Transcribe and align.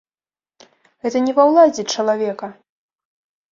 Гэта 1.03 1.17
не 1.27 1.35
ва 1.41 1.45
ўладзе 1.51 1.83
чалавека. 1.93 2.53